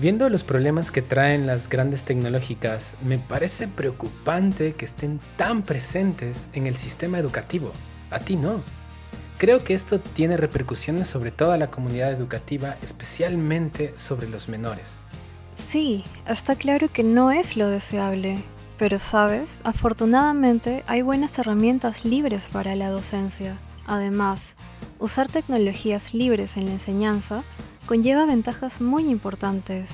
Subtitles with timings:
[0.00, 6.48] Viendo los problemas que traen las grandes tecnológicas, me parece preocupante que estén tan presentes
[6.54, 7.70] en el sistema educativo.
[8.10, 8.62] A ti no.
[9.36, 15.02] Creo que esto tiene repercusiones sobre toda la comunidad educativa, especialmente sobre los menores.
[15.54, 18.38] Sí, está claro que no es lo deseable,
[18.78, 23.58] pero sabes, afortunadamente hay buenas herramientas libres para la docencia.
[23.86, 24.40] Además,
[24.98, 27.44] usar tecnologías libres en la enseñanza
[27.90, 29.90] conlleva ventajas muy importantes.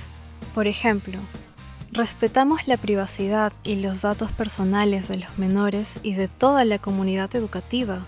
[0.55, 1.19] Por ejemplo,
[1.93, 7.35] respetamos la privacidad y los datos personales de los menores y de toda la comunidad
[7.35, 8.05] educativa.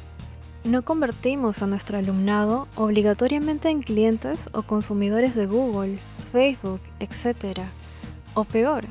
[0.65, 5.97] No convertimos a nuestro alumnado obligatoriamente en clientes o consumidores de Google,
[6.33, 7.61] Facebook, etc.
[8.35, 8.85] O peor,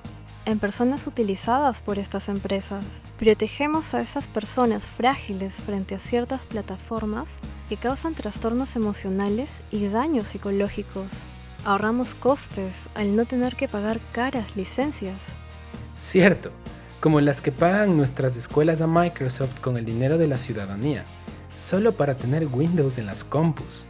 [0.45, 2.83] en personas utilizadas por estas empresas.
[3.19, 7.29] Protegemos a esas personas frágiles frente a ciertas plataformas
[7.67, 11.07] que causan trastornos emocionales y daños psicológicos.
[11.65, 15.17] Ahorramos costes al no tener que pagar caras licencias.
[15.97, 16.51] Cierto,
[16.99, 21.03] como las que pagan nuestras escuelas a Microsoft con el dinero de la ciudadanía,
[21.53, 23.85] solo para tener Windows en las compus.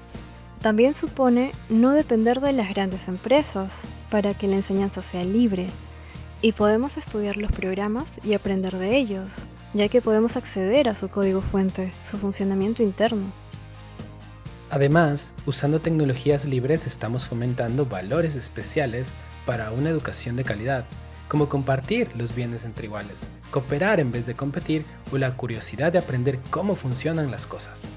[0.61, 5.67] También supone no depender de las grandes empresas para que la enseñanza sea libre
[6.41, 9.37] y podemos estudiar los programas y aprender de ellos,
[9.73, 13.25] ya que podemos acceder a su código fuente, su funcionamiento interno.
[14.69, 19.15] Además, usando tecnologías libres estamos fomentando valores especiales
[19.45, 20.83] para una educación de calidad,
[21.29, 25.99] como compartir los bienes entre iguales, cooperar en vez de competir o la curiosidad de
[25.99, 27.91] aprender cómo funcionan las cosas.